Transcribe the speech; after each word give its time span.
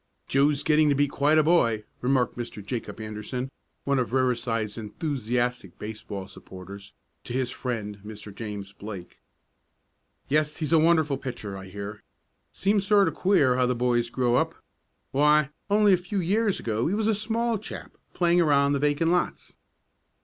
"Joe's 0.27 0.63
getting 0.63 0.89
to 0.89 0.95
be 0.95 1.05
quite 1.07 1.37
a 1.37 1.43
boy," 1.43 1.83
remarked 2.01 2.35
Mr. 2.35 2.65
Jacob 2.65 2.99
Anderson, 2.99 3.51
one 3.83 3.99
of 3.99 4.13
Riverside's 4.13 4.75
enthusiastic 4.75 5.77
baseball 5.77 6.27
supporters, 6.27 6.91
to 7.23 7.33
his 7.33 7.51
friend, 7.51 7.99
Mr. 8.03 8.33
James 8.33 8.73
Blake. 8.73 9.19
"Yes, 10.27 10.57
he's 10.57 10.73
a 10.73 10.79
wonderful 10.79 11.19
pitcher, 11.19 11.55
I 11.55 11.65
hear. 11.67 12.01
Seems 12.51 12.83
sort 12.87 13.09
of 13.09 13.13
queer 13.13 13.57
how 13.57 13.67
the 13.67 13.75
boys 13.75 14.09
grow 14.09 14.37
up. 14.37 14.55
Why, 15.11 15.51
only 15.69 15.93
a 15.93 15.97
few 15.97 16.19
years 16.19 16.59
ago 16.59 16.87
he 16.87 16.95
was 16.95 17.07
a 17.07 17.13
small 17.13 17.59
chap, 17.59 17.95
playing 18.15 18.41
around 18.41 18.73
the 18.73 18.79
vacant 18.79 19.11
lots." 19.11 19.53